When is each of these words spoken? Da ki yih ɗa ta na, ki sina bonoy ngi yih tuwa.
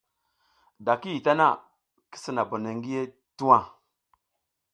Da 0.85 0.93
ki 1.01 1.09
yih 1.13 1.21
ɗa 1.23 1.25
ta 1.25 1.33
na, 1.39 1.47
ki 2.09 2.17
sina 2.23 2.41
bonoy 2.49 2.75
ngi 2.77 2.91
yih 2.95 3.09
tuwa. 3.37 3.57